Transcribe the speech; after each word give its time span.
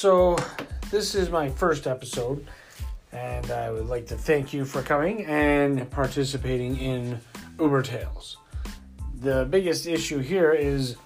So, 0.00 0.34
this 0.90 1.14
is 1.14 1.28
my 1.28 1.50
first 1.50 1.86
episode, 1.86 2.46
and 3.12 3.50
I 3.50 3.70
would 3.70 3.86
like 3.86 4.06
to 4.06 4.16
thank 4.16 4.50
you 4.50 4.64
for 4.64 4.80
coming 4.80 5.26
and 5.26 5.90
participating 5.90 6.78
in 6.78 7.20
Uber 7.58 7.82
Tales. 7.82 8.38
The 9.20 9.46
biggest 9.50 9.86
issue 9.86 10.20
here 10.20 10.52
is 10.52 10.96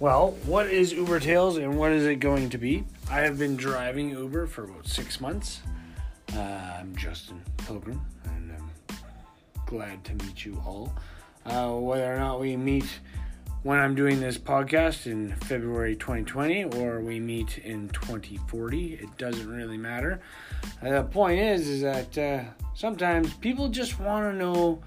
well, 0.00 0.32
what 0.46 0.66
is 0.66 0.92
Uber 0.92 1.20
Tales 1.20 1.58
and 1.58 1.78
what 1.78 1.92
is 1.92 2.04
it 2.06 2.16
going 2.16 2.50
to 2.50 2.58
be? 2.58 2.82
I 3.08 3.20
have 3.20 3.38
been 3.38 3.54
driving 3.54 4.10
Uber 4.10 4.48
for 4.48 4.64
about 4.64 4.88
six 4.88 5.20
months. 5.20 5.60
Uh, 6.34 6.40
I'm 6.40 6.96
Justin 6.96 7.40
Pilgrim, 7.58 8.04
and 8.24 8.50
I'm 8.50 8.96
glad 9.64 10.02
to 10.06 10.14
meet 10.26 10.44
you 10.44 10.60
all. 10.66 10.92
Uh, 11.46 11.68
whether 11.74 12.12
or 12.12 12.18
not 12.18 12.40
we 12.40 12.56
meet 12.56 12.98
when 13.62 13.78
I'm 13.78 13.94
doing 13.94 14.20
this 14.20 14.38
podcast 14.38 15.06
in 15.06 15.34
February 15.36 15.94
2020 15.94 16.64
or 16.64 17.00
we 17.00 17.20
meet 17.20 17.58
in 17.58 17.90
2040, 17.90 18.94
it 18.94 19.18
doesn't 19.18 19.48
really 19.48 19.76
matter. 19.76 20.20
Uh, 20.82 20.90
the 20.90 21.02
point 21.02 21.40
is, 21.40 21.68
is 21.68 21.82
that 21.82 22.16
uh, 22.16 22.44
sometimes 22.74 23.34
people 23.34 23.68
just 23.68 24.00
want 24.00 24.32
to 24.32 24.36
know 24.36 24.80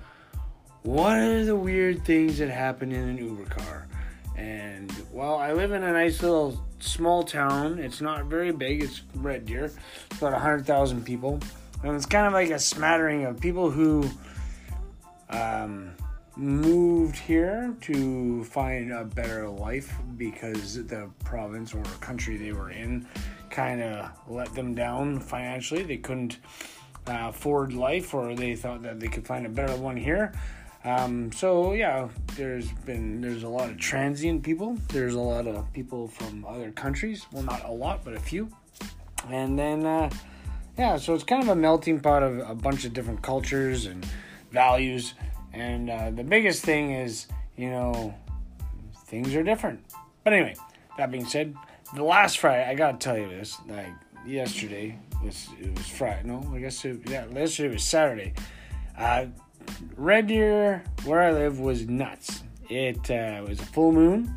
what 0.81 1.17
are 1.17 1.45
the 1.45 1.55
weird 1.55 2.03
things 2.03 2.39
that 2.39 2.49
happen 2.49 2.91
in 2.91 3.09
an 3.09 3.17
Uber 3.17 3.45
car. 3.45 3.87
And 4.35 4.91
well, 5.11 5.35
I 5.35 5.53
live 5.53 5.71
in 5.71 5.83
a 5.83 5.93
nice 5.93 6.23
little 6.23 6.65
small 6.79 7.21
town. 7.21 7.77
It's 7.77 8.01
not 8.01 8.25
very 8.25 8.51
big. 8.51 8.81
It's 8.81 9.03
Red 9.13 9.45
Deer. 9.45 9.65
It's 9.65 10.17
about 10.17 10.33
100,000 10.33 11.05
people. 11.05 11.39
And 11.83 11.95
it's 11.95 12.07
kind 12.07 12.25
of 12.25 12.33
like 12.33 12.49
a 12.49 12.57
smattering 12.57 13.25
of 13.25 13.39
people 13.39 13.69
who 13.69 14.09
um, 15.29 15.91
moved 16.35 17.17
here 17.17 17.75
to 17.81 18.43
find 18.45 18.91
a 18.91 19.03
better 19.03 19.47
life 19.47 19.94
because 20.17 20.83
the 20.85 21.09
province 21.23 21.73
or 21.73 21.83
country 22.02 22.38
they 22.38 22.52
were 22.52 22.71
in 22.71 23.08
kind 23.49 23.81
of 23.81 24.09
let 24.27 24.53
them 24.55 24.73
down 24.73 25.19
financially. 25.19 25.83
They 25.83 25.97
couldn't 25.97 26.39
uh, 27.08 27.30
afford 27.30 27.73
life, 27.73 28.13
or 28.13 28.35
they 28.35 28.55
thought 28.55 28.81
that 28.83 28.99
they 28.99 29.08
could 29.08 29.27
find 29.27 29.45
a 29.45 29.49
better 29.49 29.75
one 29.75 29.97
here. 29.97 30.33
Um, 30.85 31.31
so 31.31 31.73
yeah, 31.73 32.09
there's 32.36 32.71
been 32.86 33.21
there's 33.21 33.43
a 33.43 33.49
lot 33.49 33.69
of 33.69 33.77
transient 33.77 34.43
people. 34.43 34.77
There's 34.89 35.13
a 35.13 35.19
lot 35.19 35.47
of 35.47 35.71
people 35.71 36.08
from 36.08 36.45
other 36.45 36.71
countries. 36.71 37.25
Well, 37.31 37.43
not 37.43 37.63
a 37.63 37.71
lot, 37.71 38.03
but 38.03 38.15
a 38.15 38.19
few. 38.19 38.49
And 39.30 39.58
then 39.58 39.86
uh, 39.86 40.09
yeah, 40.77 40.97
so 40.97 41.13
it's 41.13 41.23
kind 41.23 41.41
of 41.43 41.49
a 41.49 41.55
melting 41.55 41.99
pot 41.99 42.23
of 42.23 42.39
a 42.39 42.55
bunch 42.55 42.83
of 42.83 42.93
different 42.93 43.21
cultures 43.21 43.86
and 43.86 44.05
values. 44.52 45.13
And 45.53 45.89
uh, 45.89 46.11
the 46.11 46.23
biggest 46.23 46.63
thing 46.63 46.91
is, 46.91 47.27
you 47.57 47.69
know, 47.69 48.13
things 49.05 49.35
are 49.35 49.43
different. 49.43 49.85
But 50.23 50.33
anyway, 50.33 50.55
that 50.97 51.11
being 51.11 51.25
said, 51.25 51.55
the 51.95 52.03
last 52.03 52.39
Friday, 52.39 52.67
I 52.67 52.73
gotta 52.73 52.97
tell 52.97 53.17
you 53.17 53.29
this, 53.29 53.57
like 53.67 53.93
yesterday 54.25 54.97
was 55.23 55.49
it 55.61 55.75
was 55.77 55.87
Friday. 55.87 56.21
No, 56.25 56.51
I 56.53 56.59
guess 56.59 56.83
it, 56.85 57.07
yeah, 57.07 57.25
yesterday 57.27 57.73
was 57.73 57.83
Saturday. 57.83 58.33
Uh, 58.97 59.27
Red 59.95 60.27
Deer, 60.27 60.83
where 61.05 61.21
I 61.21 61.31
live, 61.31 61.59
was 61.59 61.87
nuts. 61.87 62.43
It 62.69 63.09
uh, 63.11 63.43
was 63.47 63.59
a 63.59 63.65
full 63.65 63.91
moon, 63.91 64.33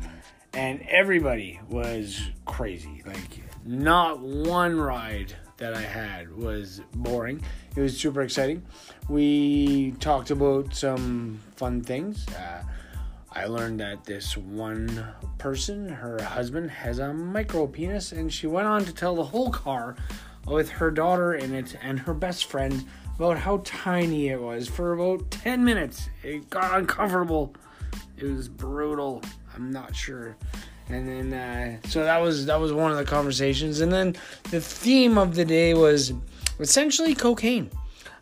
and 0.53 0.81
everybody 0.87 1.59
was 1.69 2.21
crazy. 2.45 3.01
Like, 3.05 3.41
not 3.65 4.19
one 4.19 4.79
ride 4.79 5.35
that 5.57 5.73
I 5.73 5.81
had 5.81 6.35
was 6.35 6.81
boring. 6.95 7.41
It 7.75 7.81
was 7.81 7.97
super 7.97 8.21
exciting. 8.21 8.63
We 9.09 9.91
talked 9.99 10.31
about 10.31 10.73
some 10.73 11.39
fun 11.55 11.81
things. 11.81 12.27
Uh, 12.29 12.63
I 13.31 13.45
learned 13.45 13.79
that 13.79 14.05
this 14.05 14.37
one 14.37 15.05
person, 15.37 15.89
her 15.89 16.21
husband, 16.21 16.71
has 16.71 16.99
a 16.99 17.13
micro 17.13 17.67
penis, 17.67 18.11
and 18.11 18.31
she 18.31 18.47
went 18.47 18.67
on 18.67 18.85
to 18.85 18.93
tell 18.93 19.15
the 19.15 19.23
whole 19.23 19.51
car 19.51 19.95
with 20.47 20.69
her 20.69 20.89
daughter 20.89 21.33
in 21.35 21.53
it 21.53 21.75
and 21.81 21.99
her 21.99 22.13
best 22.13 22.45
friend 22.45 22.85
about 23.15 23.37
how 23.37 23.61
tiny 23.63 24.29
it 24.29 24.41
was 24.41 24.67
for 24.67 24.93
about 24.93 25.29
10 25.31 25.63
minutes. 25.63 26.09
It 26.23 26.49
got 26.49 26.77
uncomfortable. 26.77 27.53
It 28.15 28.25
was 28.25 28.47
brutal. 28.47 29.21
I'm 29.55 29.71
not 29.71 29.95
sure. 29.95 30.37
And 30.89 31.31
then 31.31 31.33
uh, 31.33 31.87
so 31.89 32.03
that 32.03 32.21
was 32.21 32.45
that 32.45 32.59
was 32.59 32.71
one 32.71 32.91
of 32.91 32.97
the 32.97 33.05
conversations. 33.05 33.81
And 33.81 33.91
then 33.91 34.15
the 34.51 34.61
theme 34.61 35.17
of 35.17 35.35
the 35.35 35.45
day 35.45 35.73
was 35.73 36.13
essentially 36.59 37.13
cocaine. 37.13 37.69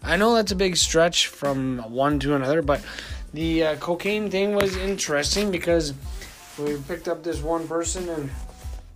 I 0.01 0.17
know 0.17 0.35
that's 0.35 0.51
a 0.51 0.55
big 0.55 0.77
stretch 0.77 1.27
from 1.27 1.79
one 1.91 2.19
to 2.19 2.35
another, 2.35 2.61
but 2.61 2.83
the 3.33 3.63
uh, 3.63 3.75
cocaine 3.77 4.29
thing 4.29 4.55
was 4.55 4.75
interesting 4.77 5.51
because 5.51 5.93
we 6.57 6.77
picked 6.87 7.07
up 7.07 7.23
this 7.23 7.41
one 7.41 7.67
person 7.67 8.07
and 8.09 8.29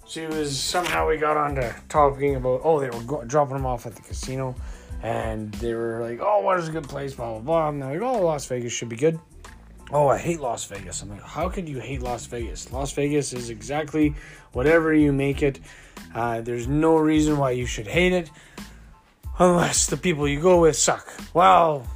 she 0.07 0.25
was 0.25 0.57
somehow 0.59 1.07
we 1.07 1.17
got 1.17 1.37
on 1.37 1.55
to 1.55 1.75
talking 1.89 2.35
about 2.35 2.61
oh 2.63 2.79
they 2.79 2.89
were 2.89 3.03
go- 3.03 3.23
dropping 3.25 3.55
them 3.55 3.65
off 3.65 3.85
at 3.85 3.95
the 3.95 4.01
casino 4.01 4.55
and 5.01 5.53
they 5.55 5.73
were 5.73 6.01
like, 6.01 6.19
"Oh, 6.21 6.41
what 6.41 6.59
is 6.59 6.67
a 6.67 6.71
good 6.71 6.87
place?" 6.87 7.13
Blah 7.13 7.33
blah 7.33 7.39
blah. 7.39 7.69
And 7.69 7.81
they're 7.81 7.99
like, 7.99 8.01
"Oh, 8.01 8.21
Las 8.21 8.45
Vegas 8.47 8.73
should 8.73 8.89
be 8.89 8.95
good." 8.95 9.19
Oh, 9.91 10.07
I 10.07 10.19
hate 10.19 10.39
Las 10.39 10.65
Vegas. 10.65 11.01
I'm 11.01 11.09
like, 11.09 11.23
how 11.23 11.49
could 11.49 11.67
you 11.67 11.79
hate 11.79 12.01
Las 12.01 12.27
Vegas? 12.27 12.71
Las 12.71 12.91
Vegas 12.93 13.33
is 13.33 13.49
exactly 13.49 14.13
whatever 14.51 14.93
you 14.93 15.11
make 15.11 15.41
it. 15.41 15.59
Uh, 16.13 16.41
there's 16.41 16.67
no 16.67 16.97
reason 16.97 17.37
why 17.37 17.51
you 17.51 17.65
should 17.65 17.87
hate 17.87 18.13
it, 18.13 18.29
unless 19.39 19.87
the 19.87 19.97
people 19.97 20.27
you 20.27 20.39
go 20.39 20.61
with 20.61 20.75
suck. 20.75 21.11
Well, 21.33 21.87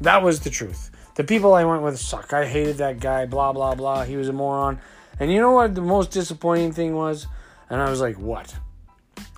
that 0.00 0.22
was 0.22 0.40
the 0.40 0.50
truth. 0.50 0.90
The 1.16 1.24
people 1.24 1.54
I 1.54 1.64
went 1.64 1.82
with 1.82 1.98
suck. 1.98 2.32
I 2.32 2.46
hated 2.46 2.78
that 2.78 2.98
guy. 2.98 3.26
Blah 3.26 3.52
blah 3.52 3.74
blah. 3.74 4.04
He 4.04 4.16
was 4.16 4.28
a 4.28 4.32
moron. 4.32 4.80
And 5.20 5.30
you 5.30 5.40
know 5.40 5.52
what? 5.52 5.74
The 5.74 5.82
most 5.82 6.10
disappointing 6.10 6.72
thing 6.72 6.94
was, 6.94 7.26
and 7.70 7.80
I 7.80 7.90
was 7.90 8.00
like, 8.00 8.18
what? 8.18 8.56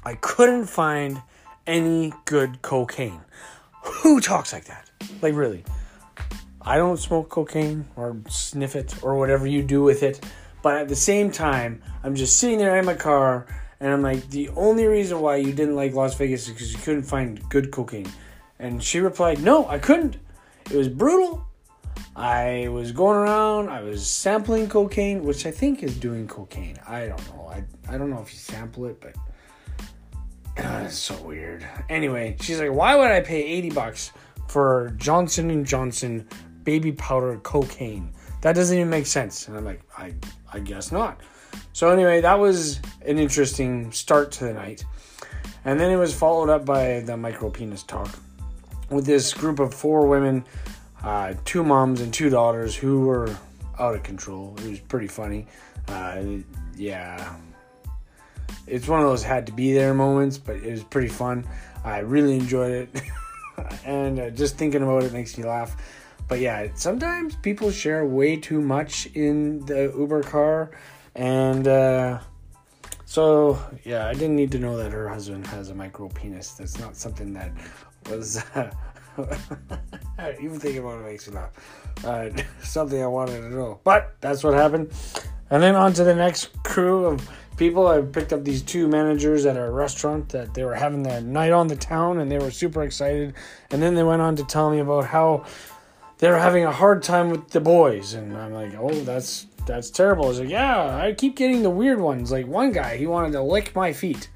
I 0.04 0.14
couldn't 0.14 0.66
find 0.66 1.20
any 1.66 2.12
good 2.24 2.62
cocaine. 2.62 3.20
Who 3.82 4.20
talks 4.20 4.52
like 4.52 4.66
that? 4.66 4.88
Like, 5.20 5.34
really? 5.34 5.64
I 6.66 6.78
don't 6.78 6.96
smoke 6.96 7.28
cocaine 7.28 7.86
or 7.94 8.16
sniff 8.28 8.74
it 8.74 9.02
or 9.02 9.16
whatever 9.16 9.46
you 9.46 9.62
do 9.62 9.82
with 9.82 10.02
it. 10.02 10.20
But 10.62 10.78
at 10.78 10.88
the 10.88 10.96
same 10.96 11.30
time, 11.30 11.80
I'm 12.02 12.16
just 12.16 12.38
sitting 12.38 12.58
there 12.58 12.76
in 12.76 12.84
my 12.84 12.94
car 12.94 13.46
and 13.78 13.92
I'm 13.92 14.02
like, 14.02 14.28
the 14.30 14.48
only 14.50 14.86
reason 14.86 15.20
why 15.20 15.36
you 15.36 15.52
didn't 15.52 15.76
like 15.76 15.94
Las 15.94 16.16
Vegas 16.16 16.48
is 16.48 16.54
because 16.54 16.72
you 16.72 16.78
couldn't 16.80 17.04
find 17.04 17.48
good 17.48 17.70
cocaine. 17.70 18.10
And 18.58 18.82
she 18.82 18.98
replied, 18.98 19.40
no, 19.40 19.68
I 19.68 19.78
couldn't. 19.78 20.16
It 20.68 20.76
was 20.76 20.88
brutal. 20.88 21.46
I 22.16 22.68
was 22.68 22.92
going 22.92 23.16
around, 23.16 23.68
I 23.68 23.82
was 23.82 24.08
sampling 24.08 24.68
cocaine, 24.68 25.22
which 25.22 25.46
I 25.46 25.52
think 25.52 25.82
is 25.84 25.96
doing 25.96 26.26
cocaine. 26.26 26.78
I 26.86 27.06
don't 27.06 27.36
know. 27.36 27.48
I, 27.48 27.62
I 27.88 27.98
don't 27.98 28.10
know 28.10 28.20
if 28.20 28.32
you 28.32 28.38
sample 28.38 28.86
it, 28.86 29.00
but 29.00 29.14
God, 30.56 30.86
it's 30.86 30.96
so 30.96 31.20
weird. 31.22 31.66
Anyway, 31.90 32.36
she's 32.40 32.58
like, 32.58 32.72
"Why 32.72 32.96
would 32.96 33.10
I 33.10 33.20
pay 33.20 33.42
80 33.42 33.70
bucks 33.70 34.12
for 34.48 34.94
Johnson 34.96 35.50
and 35.50 35.66
Johnson 35.66 36.26
baby 36.66 36.92
powder 36.92 37.38
cocaine? 37.42 38.12
That 38.42 38.54
doesn't 38.54 38.76
even 38.76 38.90
make 38.90 39.06
sense." 39.06 39.48
And 39.48 39.56
I'm 39.56 39.64
like, 39.64 39.80
"I 39.96 40.12
I 40.52 40.58
guess 40.58 40.92
not." 40.92 41.22
So 41.72 41.90
anyway, 41.90 42.20
that 42.20 42.38
was 42.38 42.80
an 43.06 43.18
interesting 43.18 43.90
start 43.92 44.32
to 44.32 44.44
the 44.44 44.52
night. 44.52 44.84
And 45.64 45.80
then 45.80 45.90
it 45.90 45.96
was 45.96 46.14
followed 46.14 46.50
up 46.50 46.64
by 46.64 47.00
the 47.00 47.16
micro 47.16 47.50
penis 47.50 47.82
talk 47.82 48.08
with 48.90 49.04
this 49.04 49.34
group 49.34 49.58
of 49.58 49.74
four 49.74 50.06
women, 50.06 50.44
uh, 51.02 51.34
two 51.44 51.64
moms 51.64 52.00
and 52.00 52.12
two 52.12 52.30
daughters 52.30 52.74
who 52.74 53.00
were 53.00 53.34
out 53.78 53.94
of 53.94 54.02
control. 54.02 54.54
It 54.58 54.70
was 54.70 54.80
pretty 54.80 55.08
funny. 55.08 55.46
Uh, 55.88 56.22
yeah, 56.76 57.34
it's 58.66 58.88
one 58.88 59.00
of 59.00 59.06
those 59.06 59.22
had 59.22 59.46
to 59.46 59.52
be 59.52 59.72
there 59.72 59.94
moments, 59.94 60.38
but 60.38 60.56
it 60.56 60.70
was 60.70 60.84
pretty 60.84 61.08
fun. 61.08 61.46
I 61.84 61.98
really 61.98 62.36
enjoyed 62.36 62.72
it, 62.72 63.02
and 63.84 64.18
uh, 64.18 64.30
just 64.30 64.56
thinking 64.56 64.82
about 64.82 65.04
it 65.04 65.12
makes 65.12 65.36
me 65.38 65.44
laugh. 65.44 65.76
But 66.28 66.40
yeah, 66.40 66.68
sometimes 66.74 67.36
people 67.36 67.70
share 67.70 68.04
way 68.04 68.36
too 68.36 68.60
much 68.60 69.06
in 69.14 69.64
the 69.66 69.92
Uber 69.96 70.22
car, 70.24 70.70
and 71.14 71.66
uh, 71.68 72.18
so 73.04 73.58
yeah, 73.84 74.08
I 74.08 74.12
didn't 74.12 74.36
need 74.36 74.52
to 74.52 74.58
know 74.58 74.76
that 74.76 74.92
her 74.92 75.08
husband 75.08 75.46
has 75.48 75.70
a 75.70 75.74
micro 75.74 76.08
penis. 76.08 76.52
That's 76.52 76.78
not 76.78 76.96
something 76.96 77.32
that 77.34 77.52
was. 78.08 78.42
Uh, 80.18 80.32
even 80.42 80.60
thinking 80.60 80.82
about 80.82 81.00
it 81.00 81.04
makes 81.04 81.26
me 81.26 81.34
laugh. 81.34 82.04
Uh, 82.04 82.28
something 82.62 83.02
I 83.02 83.06
wanted 83.06 83.40
to 83.40 83.48
know, 83.48 83.80
but 83.82 84.14
that's 84.20 84.44
what 84.44 84.52
happened. 84.52 84.92
And 85.48 85.62
then 85.62 85.74
on 85.74 85.94
to 85.94 86.04
the 86.04 86.14
next 86.14 86.62
crew 86.64 87.06
of 87.06 87.26
people. 87.56 87.86
I 87.86 88.00
picked 88.02 88.32
up 88.32 88.44
these 88.44 88.62
two 88.62 88.88
managers 88.88 89.46
at 89.46 89.56
a 89.56 89.70
restaurant 89.70 90.28
that 90.30 90.54
they 90.54 90.64
were 90.64 90.74
having 90.74 91.02
the 91.02 91.20
night 91.20 91.52
on 91.52 91.68
the 91.68 91.76
town 91.76 92.18
and 92.18 92.30
they 92.30 92.38
were 92.38 92.50
super 92.50 92.82
excited. 92.82 93.34
And 93.70 93.82
then 93.82 93.94
they 93.94 94.02
went 94.02 94.22
on 94.22 94.36
to 94.36 94.44
tell 94.44 94.70
me 94.70 94.80
about 94.80 95.06
how 95.06 95.44
they 96.18 96.30
were 96.30 96.38
having 96.38 96.64
a 96.64 96.72
hard 96.72 97.02
time 97.02 97.30
with 97.30 97.50
the 97.50 97.60
boys. 97.60 98.14
And 98.14 98.36
I'm 98.36 98.52
like, 98.52 98.74
oh, 98.78 99.00
that's 99.02 99.46
that's 99.66 99.90
terrible. 99.90 100.28
Was 100.28 100.40
like, 100.40 100.48
yeah, 100.48 100.96
I 100.96 101.12
keep 101.12 101.36
getting 101.36 101.62
the 101.62 101.70
weird 101.70 102.00
ones. 102.00 102.30
Like 102.30 102.46
one 102.46 102.72
guy, 102.72 102.96
he 102.96 103.06
wanted 103.06 103.32
to 103.32 103.42
lick 103.42 103.74
my 103.74 103.92
feet. 103.92 104.30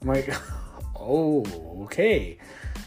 I'm 0.00 0.08
like, 0.08 0.32
oh, 0.98 1.44
okay. 1.84 2.38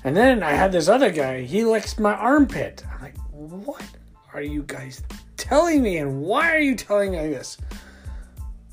And 0.04 0.16
then 0.16 0.44
I 0.44 0.52
had 0.52 0.72
this 0.72 0.88
other 0.88 1.12
guy, 1.12 1.42
he 1.42 1.66
licks 1.66 2.00
my 2.00 2.14
armpit. 2.14 2.84
I'm 2.94 3.02
like, 3.02 3.18
what 3.32 3.84
are 4.34 4.42
you 4.42 4.64
guys 4.64 5.04
telling 5.36 5.82
me? 5.82 5.98
And 5.98 6.22
why 6.22 6.56
are 6.56 6.60
you 6.60 6.76
telling 6.76 7.12
me 7.12 7.18
this? 7.18 7.58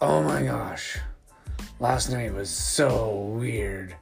Oh 0.00 0.22
my 0.22 0.42
gosh. 0.42 0.98
last 1.80 2.10
night 2.10 2.32
was 2.32 2.50
so 2.50 3.32
weird 3.36 3.96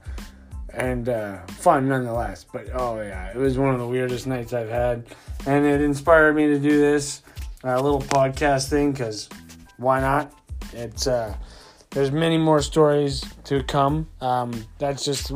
and 0.76 1.08
uh, 1.08 1.38
fun 1.46 1.88
nonetheless. 1.88 2.44
But 2.44 2.68
oh 2.74 3.00
yeah, 3.00 3.30
it 3.30 3.36
was 3.36 3.58
one 3.58 3.74
of 3.74 3.80
the 3.80 3.86
weirdest 3.86 4.26
nights 4.26 4.52
I've 4.52 4.68
had, 4.68 5.04
and 5.46 5.64
it 5.64 5.80
inspired 5.80 6.34
me 6.34 6.46
to 6.46 6.58
do 6.58 6.80
this 6.80 7.22
uh, 7.64 7.80
little 7.80 8.00
podcast 8.00 8.68
thing 8.68 8.92
because 8.92 9.28
why 9.76 10.00
not? 10.00 10.32
It's 10.72 11.06
uh, 11.06 11.34
there's 11.90 12.10
many 12.10 12.38
more 12.38 12.60
stories 12.62 13.24
to 13.44 13.62
come. 13.62 14.08
Um, 14.20 14.66
that's 14.78 15.04
just 15.04 15.32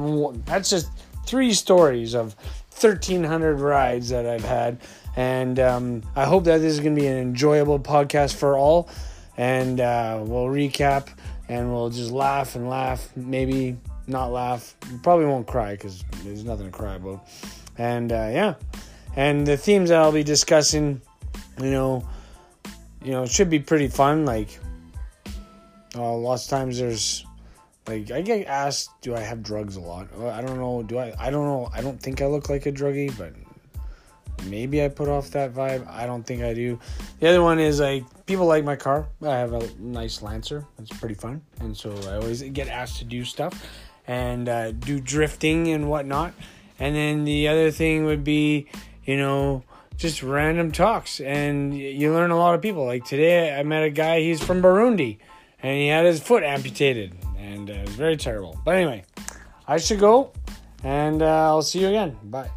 that's 0.47 0.71
just 0.71 0.91
three 1.27 1.53
stories 1.53 2.15
of 2.15 2.35
1,300 2.71 3.61
rides 3.61 4.09
that 4.09 4.27
I've 4.27 4.45
had, 4.45 4.79
and 5.17 5.59
um, 5.61 6.03
I 6.17 6.25
hope 6.25 6.45
that 6.45 6.59
this 6.59 6.73
is 6.73 6.81
going 6.81 6.95
to 6.95 7.01
be 7.01 7.07
an 7.07 7.19
enjoyable 7.19 7.79
podcast 7.79 8.35
for 8.35 8.57
all. 8.57 8.89
And 9.37 9.81
uh, 9.81 10.21
we'll 10.25 10.47
recap 10.47 11.11
and 11.49 11.73
we'll 11.73 11.91
just 11.91 12.11
laugh 12.11 12.57
and 12.57 12.69
laugh, 12.69 13.09
maybe 13.17 13.77
not 14.09 14.33
laugh. 14.33 14.75
Probably 15.03 15.27
won't 15.27 15.47
cry 15.47 15.73
because 15.73 16.05
there's 16.25 16.45
nothing 16.45 16.67
to 16.67 16.73
cry 16.73 16.95
about. 16.95 17.27
And 17.77 18.11
uh, 18.13 18.29
yeah, 18.33 18.55
and 19.17 19.47
the 19.47 19.57
themes 19.57 19.91
that 19.91 19.99
I'll 19.99 20.13
be 20.13 20.25
discussing, 20.25 21.01
you 21.61 21.71
know, 21.71 22.09
you 23.03 23.13
know, 23.13 23.23
it 23.23 23.31
should 23.31 23.51
be 23.51 23.59
pretty 23.59 23.89
fun. 23.89 24.25
Like, 24.25 24.59
uh, 25.95 26.17
lots 26.17 26.45
of 26.45 26.51
times 26.51 26.79
there's 26.79 27.25
like 27.87 28.11
I 28.11 28.21
get 28.21 28.47
asked, 28.47 28.91
do 29.01 29.15
I 29.15 29.21
have 29.21 29.43
drugs 29.43 29.77
a 29.77 29.81
lot? 29.81 30.09
I 30.21 30.43
don't 30.43 30.59
know. 30.59 30.83
Do 30.83 30.99
I? 30.99 31.15
I 31.19 31.31
don't 31.31 31.47
know. 31.47 31.71
I 31.73 31.81
don't 31.81 32.01
think 32.01 32.21
I 32.21 32.27
look 32.27 32.49
like 32.49 32.67
a 32.67 32.73
druggie, 32.73 33.17
but 33.17 33.33
maybe 34.47 34.85
I 34.85 34.89
put 34.89 35.09
off 35.09 35.31
that 35.31 35.55
vibe. 35.55 35.89
I 35.89 36.07
don't 36.07 36.25
think 36.25 36.43
I 36.43 36.53
do. 36.53 36.79
The 37.21 37.29
other 37.29 37.43
one 37.43 37.59
is 37.59 37.81
like 37.81 38.05
people 38.27 38.47
like 38.47 38.65
my 38.65 38.77
car. 38.77 39.09
I 39.23 39.37
have 39.37 39.53
a 39.53 39.69
nice 39.79 40.21
Lancer. 40.23 40.67
It's 40.79 40.97
pretty 40.99 41.15
fun, 41.15 41.41
and 41.61 41.77
so 41.77 41.95
I 42.09 42.17
always 42.17 42.43
get 42.43 42.69
asked 42.69 42.99
to 42.99 43.05
do 43.05 43.25
stuff 43.25 43.65
and 44.09 44.49
uh, 44.49 44.73
do 44.73 44.99
drifting 44.99 45.69
and 45.69 45.89
whatnot. 45.89 46.33
And 46.81 46.97
then 46.97 47.25
the 47.25 47.47
other 47.47 47.71
thing 47.71 48.05
would 48.07 48.25
be, 48.25 48.67
you 49.05 49.17
know, 49.17 49.63
just 49.97 50.23
random 50.23 50.73
talks, 50.73 51.21
and 51.21 51.77
you 51.77 52.13
learn 52.13 52.31
a 52.31 52.39
lot 52.39 52.55
of 52.55 52.63
people. 52.63 52.87
Like 52.87 53.05
today, 53.05 53.57
I 53.57 53.63
met 53.65 53.83
a 53.83 53.91
guy. 53.91 54.21
He's 54.21 54.43
from 54.43 54.63
Burundi, 54.63 55.19
and 55.63 55.77
he 55.77 55.89
had 55.89 56.07
his 56.07 56.21
foot 56.21 56.43
amputated, 56.43 57.17
and 57.37 57.69
uh, 57.69 57.75
it 57.75 57.87
was 57.87 57.97
very 57.97 58.17
terrible. 58.17 58.59
But 58.65 58.77
anyway, 58.77 59.05
I 59.67 59.79
should 59.79 59.99
go, 59.99 60.33
and 60.85 61.21
uh, 61.21 61.27
I'll 61.27 61.63
see 61.63 61.81
you 61.81 61.89
again. 61.89 62.17
Bye. 62.23 62.51